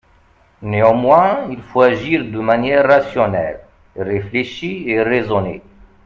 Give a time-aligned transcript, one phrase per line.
[0.63, 3.59] Néanmoins, il faut agir de manière rationnelle,
[3.95, 5.61] réfléchie et raisonnée.